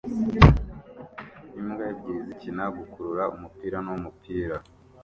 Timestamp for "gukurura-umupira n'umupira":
2.77-4.55